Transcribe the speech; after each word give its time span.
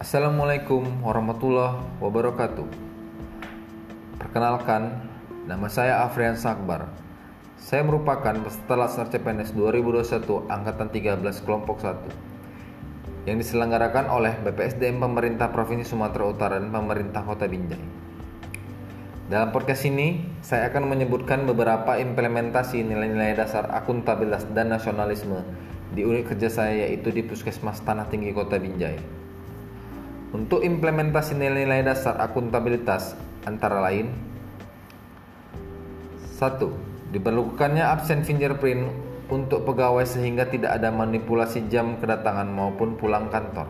Assalamualaikum 0.00 1.04
warahmatullahi 1.04 1.76
wabarakatuh. 2.00 2.64
Perkenalkan, 4.16 4.96
nama 5.44 5.68
saya 5.68 6.08
Afrian 6.08 6.40
Sakbar. 6.40 6.88
Saya 7.60 7.84
merupakan 7.84 8.32
peserta 8.32 8.80
Laskar 8.80 9.12
CPNS 9.12 9.52
2021 9.52 10.48
Angkatan 10.48 10.88
13 10.88 11.44
Kelompok 11.44 11.84
1 11.84 13.28
yang 13.28 13.36
diselenggarakan 13.44 14.08
oleh 14.08 14.40
BPSDM 14.40 15.04
Pemerintah 15.04 15.52
Provinsi 15.52 15.92
Sumatera 15.92 16.32
Utara 16.32 16.56
dan 16.56 16.72
Pemerintah 16.72 17.20
Kota 17.20 17.44
Binjai. 17.44 17.84
Dalam 19.28 19.52
podcast 19.52 19.84
ini, 19.84 20.24
saya 20.40 20.72
akan 20.72 20.96
menyebutkan 20.96 21.44
beberapa 21.44 22.00
implementasi 22.00 22.88
nilai-nilai 22.88 23.36
dasar 23.36 23.68
akuntabilitas 23.68 24.48
dan 24.56 24.72
nasionalisme 24.72 25.44
di 25.92 26.08
unit 26.08 26.24
kerja 26.24 26.48
saya 26.48 26.88
yaitu 26.88 27.12
di 27.12 27.20
Puskesmas 27.20 27.84
Tanah 27.84 28.08
Tinggi 28.08 28.32
Kota 28.32 28.56
Binjai. 28.56 29.28
Untuk 30.30 30.62
implementasi 30.62 31.34
nilai-nilai 31.34 31.82
dasar 31.82 32.14
akuntabilitas 32.22 33.18
antara 33.42 33.82
lain 33.82 34.14
1. 36.38 37.10
Diperlukannya 37.10 37.82
absen 37.82 38.22
fingerprint 38.22 38.86
untuk 39.26 39.66
pegawai 39.66 40.06
sehingga 40.06 40.46
tidak 40.46 40.78
ada 40.78 40.94
manipulasi 40.94 41.66
jam 41.66 41.98
kedatangan 41.98 42.46
maupun 42.46 42.94
pulang 42.94 43.26
kantor. 43.26 43.66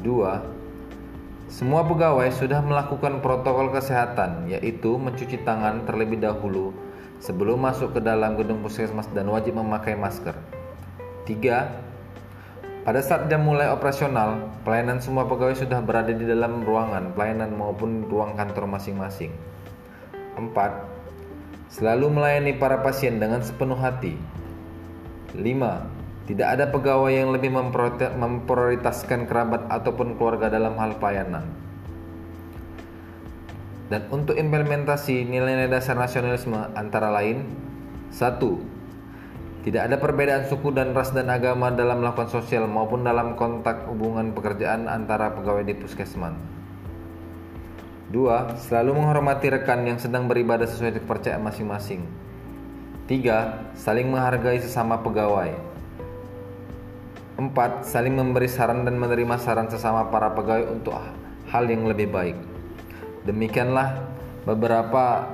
2. 0.00 1.52
Semua 1.52 1.84
pegawai 1.84 2.32
sudah 2.32 2.64
melakukan 2.64 3.20
protokol 3.20 3.70
kesehatan 3.76 4.48
yaitu 4.48 4.96
mencuci 4.96 5.44
tangan 5.44 5.84
terlebih 5.84 6.16
dahulu 6.16 6.72
sebelum 7.20 7.60
masuk 7.60 7.92
ke 7.96 8.00
dalam 8.00 8.40
gedung 8.40 8.64
puskesmas 8.64 9.08
dan 9.12 9.28
wajib 9.28 9.56
memakai 9.60 9.96
masker. 10.00 10.36
3. 11.28 11.95
Pada 12.86 13.02
saat 13.02 13.26
jam 13.26 13.42
mulai 13.42 13.66
operasional, 13.66 14.46
pelayanan 14.62 15.02
semua 15.02 15.26
pegawai 15.26 15.58
sudah 15.58 15.82
berada 15.82 16.14
di 16.14 16.22
dalam 16.22 16.62
ruangan 16.62 17.18
pelayanan 17.18 17.50
maupun 17.58 18.06
ruang 18.06 18.38
kantor 18.38 18.78
masing-masing. 18.78 19.34
4. 20.38 20.54
Selalu 21.66 22.06
melayani 22.14 22.54
para 22.54 22.78
pasien 22.86 23.18
dengan 23.18 23.42
sepenuh 23.42 23.74
hati. 23.74 24.14
5. 25.34 25.42
Tidak 26.30 26.46
ada 26.46 26.70
pegawai 26.70 27.10
yang 27.10 27.34
lebih 27.34 27.50
memprioritaskan 28.14 29.26
kerabat 29.26 29.66
ataupun 29.66 30.14
keluarga 30.14 30.46
dalam 30.46 30.78
hal 30.78 30.94
pelayanan. 31.02 31.42
Dan 33.90 34.06
untuk 34.14 34.38
implementasi 34.38 35.26
nilai-nilai 35.26 35.74
dasar 35.74 35.98
nasionalisme 35.98 36.70
antara 36.78 37.10
lain 37.10 37.50
1 38.14 38.75
tidak 39.66 39.82
ada 39.90 39.98
perbedaan 39.98 40.46
suku 40.46 40.70
dan 40.70 40.94
ras 40.94 41.10
dan 41.10 41.26
agama 41.26 41.74
dalam 41.74 41.98
melakukan 41.98 42.30
sosial 42.30 42.70
maupun 42.70 43.02
dalam 43.02 43.34
kontak 43.34 43.82
hubungan 43.90 44.30
pekerjaan 44.30 44.86
antara 44.86 45.34
pegawai 45.34 45.66
di 45.66 45.74
puskesmas. 45.74 46.38
2. 48.14 48.62
Selalu 48.62 48.94
menghormati 48.94 49.50
rekan 49.50 49.82
yang 49.82 49.98
sedang 49.98 50.30
beribadah 50.30 50.70
sesuai 50.70 51.02
kepercayaan 51.02 51.42
masing-masing. 51.42 52.06
3. 53.10 53.74
Saling 53.74 54.06
menghargai 54.06 54.62
sesama 54.62 55.02
pegawai. 55.02 55.50
4. 57.34 57.50
Saling 57.82 58.14
memberi 58.14 58.46
saran 58.46 58.86
dan 58.86 58.94
menerima 58.94 59.34
saran 59.42 59.66
sesama 59.66 60.06
para 60.14 60.30
pegawai 60.30 60.78
untuk 60.78 60.94
hal 61.50 61.66
yang 61.66 61.90
lebih 61.90 62.06
baik. 62.14 62.38
Demikianlah 63.26 63.98
beberapa 64.46 65.26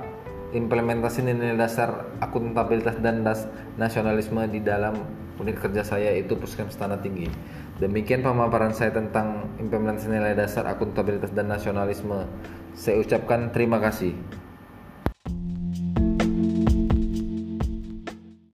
implementasi 0.53 1.25
nilai 1.25 1.56
dasar 1.56 2.12
akuntabilitas 2.20 3.00
dan 3.00 3.25
das 3.25 3.48
nasionalisme 3.81 4.45
di 4.53 4.61
dalam 4.61 5.00
unit 5.41 5.56
kerja 5.58 5.83
saya 5.83 6.12
itu 6.14 6.36
Puskesmas 6.36 6.77
Tanah 6.77 7.00
Tinggi. 7.00 7.27
Demikian 7.81 8.22
pemaparan 8.22 8.77
saya 8.77 8.95
tentang 8.95 9.48
implementasi 9.58 10.12
nilai 10.12 10.36
dasar 10.36 10.69
akuntabilitas 10.69 11.33
dan 11.33 11.48
nasionalisme. 11.48 12.29
Saya 12.77 13.01
ucapkan 13.01 13.51
terima 13.51 13.80
kasih. 13.80 14.14